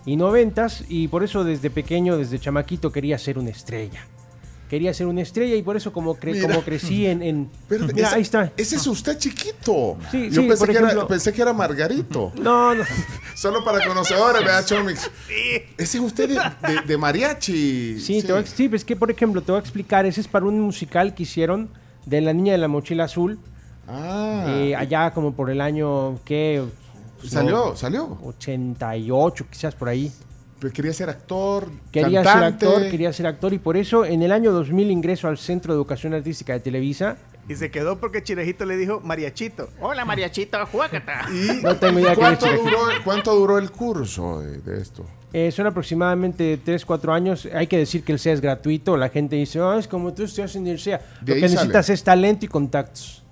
[0.07, 4.07] y 90 y por eso desde pequeño, desde chamaquito, quería ser una estrella.
[4.69, 6.49] Quería ser una estrella y por eso como, cre- Mira.
[6.49, 7.23] como crecí en...
[7.23, 8.53] en- Pero Mira, ese, ahí está.
[8.57, 9.97] Ese es usted chiquito.
[10.11, 12.33] Sí, Yo sí, pensé, que era, ejemplo- pensé que era Margarito.
[12.41, 12.85] No, no.
[13.37, 15.11] Solo para conocedores, vea, Chomix.
[15.79, 18.01] Ese es usted de, de- de mariachi.
[18.01, 20.29] Sí, Te voy a, sí, es que por ejemplo te voy a explicar, ese es
[20.29, 21.69] para un musical que hicieron
[22.05, 23.39] de La Niña de la Mochila Azul,
[23.89, 26.65] Ah, eh, allá como por el año, ¿qué?
[27.25, 28.19] salió, No, salió.
[28.25, 30.11] 88, quizás por ahí.
[30.67, 32.67] Pero quería ser actor, Quería cantante.
[32.67, 35.73] ser actor, quería ser actor y por eso en el año 2000 ingreso al Centro
[35.73, 37.17] de Educación Artística de Televisa.
[37.49, 39.69] Y se quedó porque Chirejito le dijo Mariachito.
[39.81, 41.27] Hola Mariachito, juácata.
[41.33, 45.07] Y No tengo idea ¿cuánto, duró, ¿Cuánto duró el curso de, de esto?
[45.33, 47.49] Eh, son aproximadamente 3, 4 años.
[47.55, 48.97] Hay que decir que el SEA es gratuito.
[48.97, 50.99] La gente dice, "Ah, es como tú estás en el SEA.
[51.21, 51.53] De Lo que sale.
[51.53, 53.23] necesitas es talento y contactos.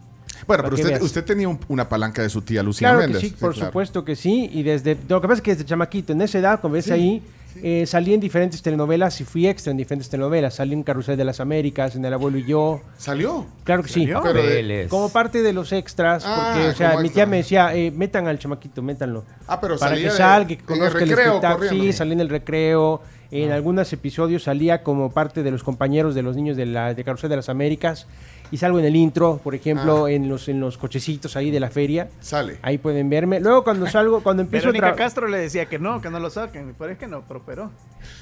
[0.47, 3.21] Bueno, pero usted, usted tenía un- una palanca de su tía Lucía Claro Méndez.
[3.23, 3.69] que sí, por claro.
[3.69, 4.51] supuesto que sí.
[4.53, 7.23] Y desde lo que pasa es que desde chamaquito, en esa edad, como ves ahí,
[7.63, 10.55] eh, salí en diferentes telenovelas y fui extra en diferentes telenovelas.
[10.57, 12.81] Salí en Carrusel de las Américas, en El Abuelo y yo.
[12.99, 13.47] ¿Salió?
[13.63, 14.07] Claro que sí.
[14.07, 14.89] Pero.
[14.89, 17.15] Como parte de los extras, Ah, porque, o sea, mi extra.
[17.15, 19.25] tía me decía, eh, metan al chamaquito, métanlo.
[19.47, 21.67] Ah, pero Para salía que salga, que el conozca el, recreo espectáculo.
[21.69, 21.93] corriendo.
[21.93, 23.03] Sí, salí en el recreo.
[23.31, 27.03] En algunos episodios salía como parte de los compañeros de los niños de la de
[27.05, 28.07] Carrusel de las Américas.
[28.55, 30.13] Y salgo en el intro, por ejemplo, Ah.
[30.13, 32.09] en los en los cochecitos ahí de la feria.
[32.21, 32.59] Sale.
[32.63, 33.41] Ahí pueden verme.
[33.41, 36.21] Luego cuando salgo, cuando empiezo a Verónica tra- Castro le decía que no, que no
[36.21, 36.73] lo saquen.
[36.79, 37.73] Pero es que no prosperó.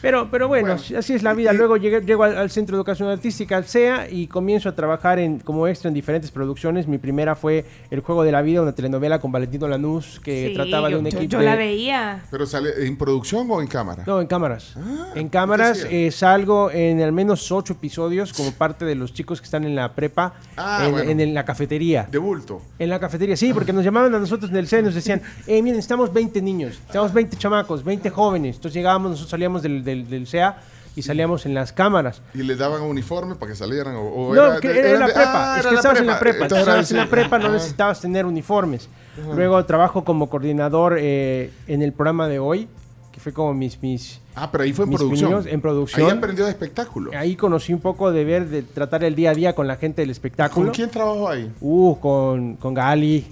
[0.01, 1.53] Pero, pero bueno, Bueno, así- es la vida.
[1.53, 4.75] y- Luego llegué, llego al, al Centro de Educación Artística, al CEA, y comienzo a
[4.75, 6.87] trabajar en, como extra en diferentes producciones.
[6.89, 10.55] Mi primera fue El Juego de la Vida, una telenovela con Valentino Lanús, que Sí,
[10.55, 12.23] trataba de un yo- equipo Yo la veía.
[12.31, 14.05] ¿Pero sale en producción o en cámara?
[14.07, 14.75] No, en cámaras.
[14.79, 19.41] Ah, en cámaras eh, salgo en al menos ocho episodios como parte de los chicos
[19.41, 20.22] que están en la prepa,
[20.57, 21.11] Ah, en, bueno.
[21.11, 22.07] en- en la cafetería.
[22.11, 22.61] De bulto.
[22.79, 25.23] En la cafetería, sí, porque nos llamaban a nosotros en el CEA y nos decían,
[25.47, 28.57] eh, miren, estamos 20 niños, estamos 20 chamacos, 20 jóvenes.
[28.57, 30.59] Entonces llegábamos, nosotros salíamos del, del, del CEA
[30.95, 32.21] y salíamos en las cámaras.
[32.35, 33.95] ¿Y les daban uniforme para que salieran?
[33.97, 35.55] O, o No, que era, eran la de- prepa.
[35.55, 36.43] Ah, es era que la estabas en la prepa.
[36.45, 37.53] Entonces Estabas en era la prepa, no ah.
[37.53, 38.89] necesitabas tener uniformes.
[39.35, 42.69] Luego trabajo como coordinador eh, en el programa de hoy,
[43.13, 43.81] que fue como mis...
[43.83, 45.47] mis Ah, pero ahí fue en mis producción.
[45.47, 46.07] en producción.
[46.11, 47.11] Ahí aprendió de espectáculo.
[47.17, 50.03] Ahí conocí un poco de ver, de tratar el día a día con la gente
[50.03, 50.67] del espectáculo.
[50.67, 51.53] ¿Con quién trabajó ahí?
[51.61, 53.27] Uh, con, con Gali,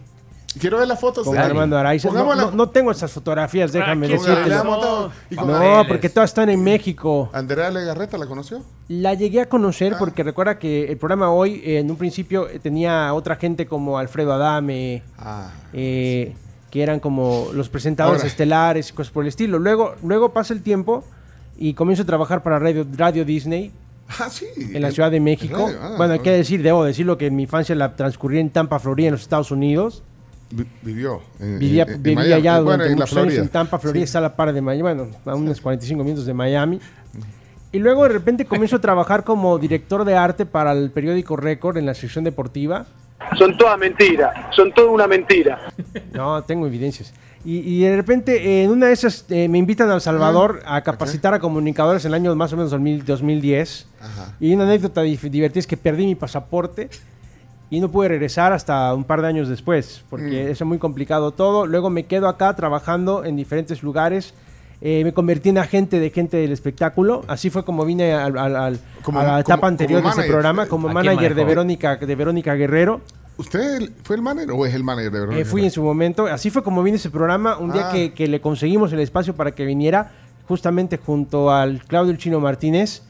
[0.59, 2.09] Quiero ver las fotos con de Armando Araiza.
[2.09, 4.51] No, Pongámosla- no- no tengo esas fotografías, déjame ¿quién Con- decirte.
[5.37, 7.31] No, porque todas están en México.
[7.33, 8.61] Andrea Legarreta, ¿la conoció?
[8.89, 9.97] La llegué a conocer Ah.
[9.99, 14.33] porque recuerda que el programa hoy, eh, en un principio, tenía otra gente como Alfredo
[14.33, 15.53] Adame, Ah.
[15.73, 16.35] eh,
[16.71, 18.29] que eran como los presentadores Ahora.
[18.29, 19.59] estelares y cosas por el estilo.
[19.59, 21.05] Luego, luego pasa el tiempo
[21.59, 23.73] y comienzo a trabajar para Radio, Radio Disney
[24.19, 24.47] Ah, sí.
[24.57, 25.57] en la Ciudad de México.
[25.67, 28.51] radio, ah, bueno, hay que decir, debo decirlo que en mi infancia la transcurrí en
[28.51, 30.03] Tampa, Florida, en los Estados Unidos.
[30.53, 31.21] Vi- Vivió.
[31.39, 32.33] en- Vivía, en- vivía Miami.
[32.35, 35.07] allá Bueno, durante muchos años en Tampa, Florida, está a la par de Miami, bueno,
[35.25, 36.81] a unos 45 minutos de Miami.
[37.73, 41.77] Y luego de repente comienzo a trabajar como director de arte para el periódico Record
[41.79, 42.87] en la sección deportiva.
[43.39, 45.59] Son todas mentiras, son toda una mentira.
[46.13, 47.13] No, tengo evidencias.
[47.45, 50.61] Y, y de repente, eh, en una de esas, eh, me invitan a El Salvador
[50.67, 53.87] a capacitar a comunicadores en el año más o menos 2000 2010.
[54.01, 54.35] Ajá.
[54.41, 56.91] Y una anécdota divertida es que perdí mi pasaporte
[57.71, 60.51] y no pude regresar hasta un par de años después, porque Mm.
[60.51, 61.67] eso es muy complicado todo.
[61.67, 64.35] Luego me quedo acá trabajando en diferentes lugares.
[64.83, 67.23] Eh, me convertí en agente de gente del espectáculo.
[67.29, 70.21] Así fue como vine al- al- al- Como- a la etapa como- anterior como de
[70.23, 71.45] ese programa como ¿A quién manager de?
[71.45, 73.01] Verónica, de Verónica Guerrero.
[73.37, 75.43] ¿Usted fue el manager o es el manager de Verónica?
[75.43, 76.27] Eh, fui en su momento.
[76.27, 77.59] Así fue como vine ese programa.
[77.59, 77.93] Un día Ah.
[77.93, 80.13] que, que le conseguimos el espacio para que viniera,
[80.49, 83.03] justamente junto al Claudio el Chino Martínez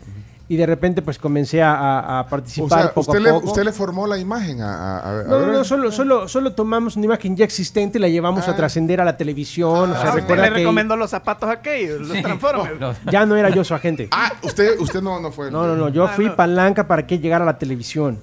[0.52, 3.30] y de repente pues comencé a, a- a O participar sea, poco usted a le,
[3.34, 3.46] poco.
[3.46, 7.04] usted le formó la imagen a, a- No, no, no, solo, solo, solo tomamos una
[7.06, 8.50] imagen ya existente y la llevamos Ah.
[8.50, 9.92] a trascender a la televisión.
[9.92, 12.80] o sea, Ah, usted le que recomendó los zapatos aquellos, los Transformers.
[12.80, 14.08] No, ya no era yo su agente.
[14.10, 15.52] Ah, usted, usted no, no fue.
[15.52, 16.34] No, no, no, yo Ah, fui no.
[16.34, 18.18] palanca para que llegara a la televisión.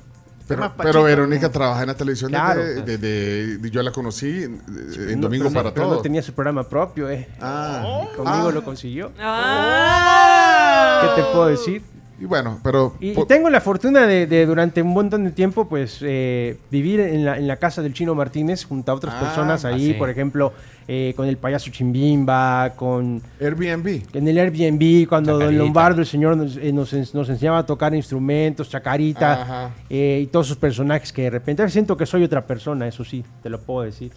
[0.49, 1.03] Pero, pero.
[1.03, 2.61] Verónica trabaja en la televisión Claro.
[2.63, 5.97] desde, desde- de- yo la conocí en, en No, Domingo no- para pero Todos.
[5.99, 7.27] no tenía su programa propio, eh.
[7.41, 8.51] Ah, Conmigo Ah.
[8.53, 9.11] lo consiguió.
[9.19, 11.01] ¡Ah!
[11.15, 11.83] ¿Qué te puedo decir?
[12.19, 15.99] Y bueno, pero Y, tengo la fortuna de, de durante un montón de tiempo, pues,
[16.01, 19.65] eh, vivir en la, en la casa del Chino Martínez junto a otras Ah, personas
[19.65, 19.93] ahí, sí.
[19.93, 20.51] por ejemplo,
[20.87, 24.01] eh, con el payaso Chimbimba, con Airbnb.
[24.13, 25.57] en el Airbnb, cuando Don.
[25.57, 30.47] Lombardo, el señor, nos, eh, nos, nos enseñaba a tocar instrumentos, Chacarita, eh, y todos
[30.47, 33.83] sus personajes que de repente siento que soy otra persona, eso sí, te lo puedo
[33.83, 34.11] decir.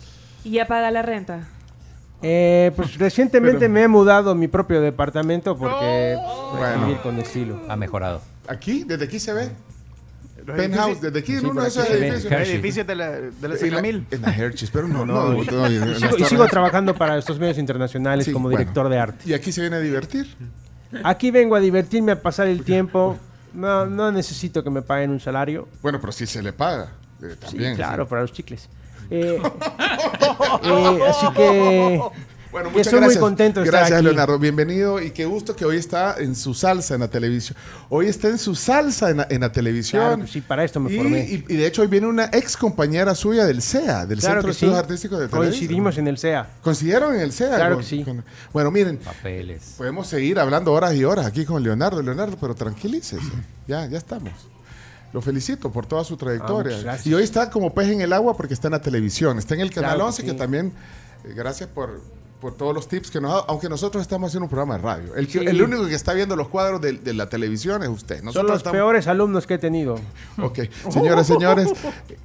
[0.44, 1.48] ¿Y ya paga la renta?
[2.22, 6.16] Eh, pues recientemente Pero- me he mudado a mi propio departamento porque
[6.50, 6.86] pues, Bueno.
[6.86, 7.60] vivir con estilo.
[7.68, 8.20] ha mejorado.
[8.48, 9.50] Aquí, desde aquí se ve.
[10.44, 12.08] Penthouse, desde aquí en uno de esos se ve.
[12.08, 12.32] edificios.
[12.32, 15.44] Los edificios de la, de la En la, en la Hershey's, pero no, no, no,
[15.44, 16.50] no, en Y las sigo, y sigo torres.
[16.50, 18.58] trabajando para estos medios internacionales Sí, como bueno.
[18.58, 19.28] director de arte.
[19.28, 20.26] Y aquí se viene a divertir.
[21.04, 23.18] Aquí vengo a divertirme, a pasar el tiempo.
[23.54, 25.68] No, no necesito que me paguen un salario.
[25.82, 26.92] Bueno, pero sí se le paga.
[27.22, 27.76] eh, Sí, también.
[27.76, 28.68] claro, para los chicles.
[29.10, 29.40] Eh,
[30.62, 32.00] eh, así que
[32.52, 33.18] Bueno, muchas estoy muy gracias.
[33.20, 34.04] contento de estar Gracias, aquí.
[34.06, 34.38] Leonardo.
[34.40, 37.56] Bienvenido y qué gusto que hoy está en su salsa en la televisión.
[37.88, 40.02] Hoy está en su salsa en la, en la televisión.
[40.16, 41.20] Claro sí, para esto me y, formé.
[41.28, 44.48] y- y de hecho hoy viene una ex compañera suya del CEA, del claro Centro
[44.48, 44.64] de sí.
[44.64, 45.50] Estudios Artísticos de Televisa.
[45.50, 46.50] Coincidimos en el CEA.
[46.62, 47.54] ¿Coincidieron en el CEA?
[47.54, 48.02] Claro Con- que sí.
[48.04, 49.74] con- Bueno, miren, Papeles.
[49.78, 52.02] podemos seguir hablando horas y horas aquí con Leonardo.
[52.02, 53.22] Leonardo, pero tranquilícese.
[53.68, 54.32] Ya, ya estamos.
[55.12, 56.92] Lo felicito por toda su trayectoria.
[56.92, 59.38] Ah, y hoy está como pez en el agua porque está en la televisión.
[59.38, 60.72] Está en el Canal Claro que 11, que también,
[61.24, 62.00] eh, gracias por,
[62.40, 63.46] por todos los tips que nos ha dado.
[63.48, 65.14] Aunque nosotros estamos haciendo un programa de radio.
[65.14, 65.38] El, Sí.
[65.38, 68.16] el único que está viendo los cuadros de, de la televisión es usted.
[68.16, 69.96] Son Nosotros los estamos- peores alumnos que he tenido.
[70.42, 70.58] Ok,
[70.90, 71.68] señoras, señores,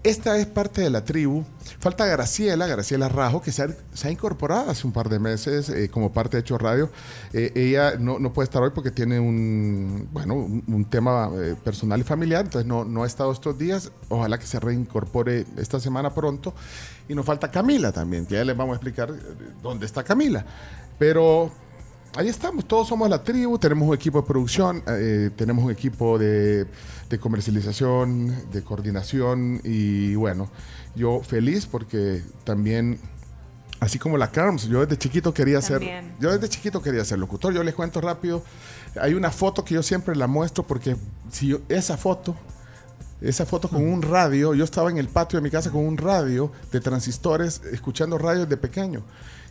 [0.04, 1.44] esta es parte de la tribu.
[1.80, 5.70] Falta Graciela, Graciela Rajo, que se ha, se ha incorporado hace un par de meses
[5.70, 6.90] eh, como parte de Hecho Radio.
[7.34, 11.56] Eh, ella no, no puede estar hoy porque tiene un, bueno, un, un tema eh,
[11.64, 13.92] personal y familiar, entonces no, no ha estado estos días.
[14.10, 16.54] Ojalá que se reincorpore esta semana pronto.
[17.08, 19.16] Y nos falta Camila también, que ya les vamos a explicar eh,
[19.62, 20.46] dónde está Camila.
[20.98, 21.52] Pero
[22.18, 26.18] Ahí estamos, todos somos la tribu, tenemos un equipo de producción, eh, tenemos un equipo
[26.18, 26.66] de,
[27.10, 30.50] de comercialización, de coordinación y bueno,
[30.96, 33.00] yo feliz porque también,
[33.82, 35.82] así como la Carms, yo desde chiquito quería ser,
[36.22, 38.42] yo desde chiquito quería ser locutor, yo les cuento rápido,
[39.02, 40.96] hay una foto que yo siempre la muestro porque
[41.30, 42.34] si yo- esa foto,
[43.22, 45.98] esa foto con un radio, yo estaba en el patio de mi casa con un
[45.98, 49.04] radio de transistores, escuchando radios de pequeño.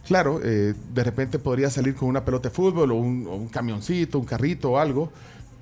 [0.06, 3.48] Claro, eh, de repente podría salir con una pelota de fútbol o un, o un
[3.48, 5.10] camioncito, un carrito o algo,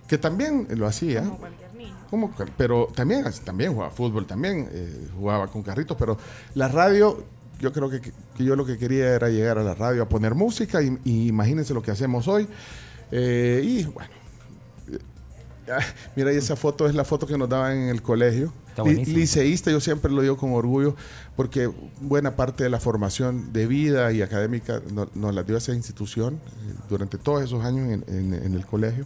[0.09, 1.23] que también lo hacía.
[1.23, 1.97] Como cualquier niño.
[2.11, 6.19] Como pero también, también jugaba fútbol, también eh, jugaba con carritos, pero
[6.55, 7.25] la radio,
[7.61, 8.13] yo creo que, que
[8.45, 11.73] yo lo que quería era llegar a la radio a poner música y, y imagínense
[11.73, 12.49] lo que hacemos hoy.
[13.13, 14.11] Eh, y bueno,
[16.17, 18.53] mira, y esa foto es la foto que nos daban en el colegio.
[18.69, 18.83] Está
[19.15, 20.97] liceísta, yo siempre lo digo con orgullo,
[21.37, 25.75] porque buena parte de la formación de vida y académica no- nos la dio esa
[25.75, 29.05] institución eh, durante todos esos años en, en- en el colegio.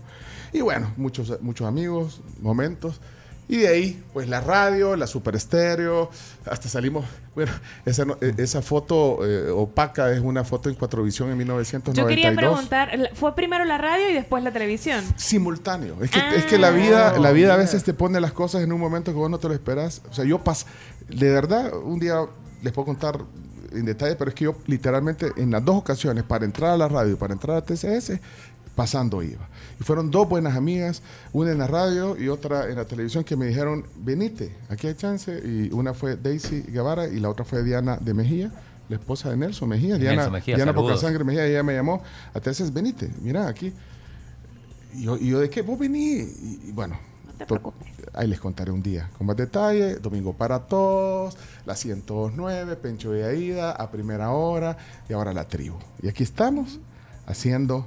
[0.53, 3.01] Y bueno, muchos, muchos amigos, momentos.
[3.49, 6.11] Y de ahí, pues la radio, la super estéreo,
[6.47, 7.05] hasta salimos.
[7.37, 7.53] Bueno,
[7.85, 11.95] esa, no- eh, esa foto eh, opaca es una foto en Cuatrovisión en 1992.
[12.05, 15.05] Yo quería preguntar, ¿la- ¿fue primero la radio y después la televisión?
[15.17, 15.97] simultáneo.
[16.03, 18.73] Es que, es que la vida, la vida a veces te pone las cosas en
[18.73, 20.03] un momento que vos no te lo esperas.
[20.11, 20.67] O sea, yo pas,
[21.09, 22.17] de verdad, un día
[22.63, 23.21] les puedo contar
[23.73, 26.89] en detalle, pero es que yo literalmente en las dos ocasiones, para entrar a la
[26.89, 28.19] radio y para entrar a TCS,
[28.75, 29.49] pasando iba.
[29.79, 33.37] Y fueron dos buenas amigas, una en la radio y otra en la televisión, que
[33.37, 35.39] me dijeron, venite, aquí hay chance.
[35.45, 38.51] Y una fue Daisy Guevara y la otra fue Diana de Mejía,
[38.89, 39.97] la esposa de Nelson Mejía.
[39.99, 40.93] Diana, Nelson Mejía, Diana saludos.
[40.93, 43.73] Pocasangre Mejía, ella me llamó a TCS, venite, mira, aquí.
[44.95, 45.61] Y yo, y yo, ¿de qué?
[45.63, 46.21] Vos vení.
[46.21, 46.99] Y, y bueno,
[47.37, 47.87] te to- preocupes.
[48.15, 49.97] ahí les contaré un día con más detalle.
[49.97, 51.37] Domingo para todos,
[51.67, 55.77] la 109, Pencho de Aida, a primera hora y ahora la tribu.
[56.01, 56.81] Y aquí estamos
[57.27, 57.85] haciendo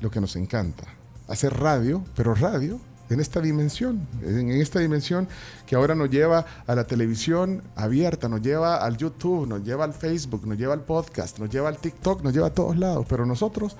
[0.00, 0.84] lo que nos encanta,
[1.30, 5.28] hacer radio, pero radio en esta dimensión, en, esta dimensión
[5.66, 9.92] que ahora nos lleva a la televisión abierta, nos lleva al YouTube, nos lleva al
[9.92, 13.26] Facebook, nos lleva al podcast, nos lleva al TikTok, nos lleva a todos lados, pero
[13.26, 13.76] nosotros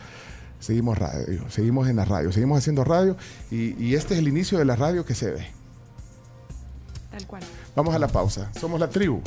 [0.59, 3.17] seguimos radio, seguimos en la radio, seguimos haciendo radio
[3.51, 5.47] y, y este es el inicio de la radio que se ve.
[7.13, 7.43] Tal cual.
[7.77, 9.21] Vamos a la pausa, somos la tribu.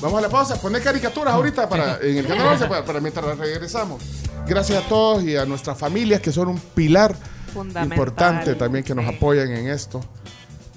[0.00, 3.36] Vamos a la pausa, poner caricaturas ahorita para, en el canal 11 para, para mientras
[3.36, 4.02] regresamos.
[4.46, 7.14] gracias a todos y a nuestras familias que son un pilar
[7.52, 7.98] Fundamental.
[7.98, 9.14] importante también que nos Sí.
[9.14, 10.00] apoyan en esto.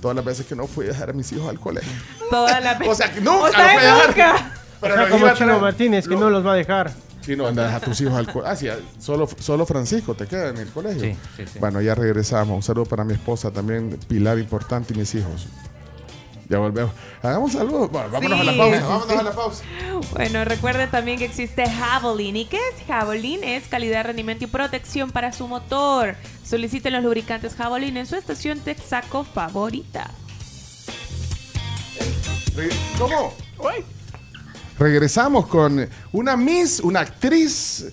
[0.02, 1.92] Todas las veces que no fui a dejar a mis hijos al colegio.
[2.30, 4.08] Toda la O sea, que nunca O sea, los fui a dejar.
[4.08, 4.52] nunca.
[4.82, 6.92] Pero O sea, como Chino Martínez, que lo- no los va a dejar.
[7.22, 8.52] Chino, anda, a tus hijos al colegio.
[8.52, 8.68] Ah, sí,
[9.00, 11.00] solo, solo Francisco te queda en el colegio.
[11.02, 11.60] Sí, sí, sí.
[11.60, 12.54] Bueno, ya regresamos.
[12.58, 15.48] Un saludo para mi esposa también, Pilar importante y mis hijos.
[16.54, 16.92] Ya volvemos.
[17.24, 17.56] Hagamos.
[17.56, 18.78] Bueno, vámonos Sí, a la pausa.
[18.78, 19.14] sí, vámonos sí.
[19.18, 19.64] a la pausa.
[20.12, 22.36] Bueno, recuerden también que existe Javelin.
[22.36, 23.44] ¿Y qué es Javelin?
[23.44, 26.16] Es calidad, rendimiento y protección para su motor.
[26.46, 30.12] Soliciten los lubricantes Javelin en su estación Texaco favorita.
[33.00, 33.34] ¿Cómo?
[34.78, 37.86] Regresamos con una Miss, una actriz,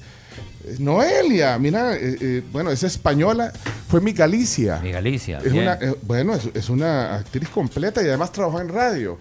[0.79, 1.59] Noelia.
[1.59, 3.53] Mira, eh, eh, bueno, es española.
[3.89, 4.81] Fue mi Galicia.
[4.83, 5.39] Mi Galicia.
[5.39, 5.65] Es bien.
[5.65, 9.19] una, eh, bueno, es, es una actriz completa y además trabajó en radio.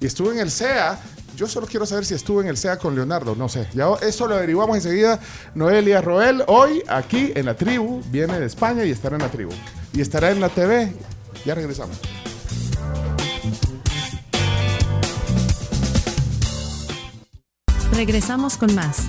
[0.00, 0.98] Y estuvo en el SEA.
[1.36, 3.36] Yo solo quiero saber si estuvo en el SEA con Leonardo.
[3.36, 3.68] No sé.
[3.72, 5.20] Ya eso lo averiguamos enseguida.
[5.54, 9.52] Noelia Roel, hoy aquí en la tribu, viene de España y estará en la tribu.
[9.92, 10.92] Y estará en la TV.
[11.44, 11.98] Ya regresamos.
[17.92, 19.08] Regresamos con más.